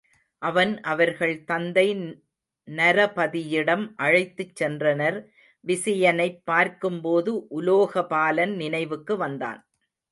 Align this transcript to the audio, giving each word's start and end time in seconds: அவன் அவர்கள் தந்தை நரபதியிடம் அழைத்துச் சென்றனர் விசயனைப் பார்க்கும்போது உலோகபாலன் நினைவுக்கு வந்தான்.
அவன் 0.41 0.71
அவர்கள் 0.83 1.43
தந்தை 1.43 1.85
நரபதியிடம் 2.67 3.85
அழைத்துச் 3.97 4.55
சென்றனர் 4.59 5.19
விசயனைப் 5.65 6.41
பார்க்கும்போது 6.45 7.33
உலோகபாலன் 7.51 8.55
நினைவுக்கு 8.55 9.17
வந்தான். 9.17 9.61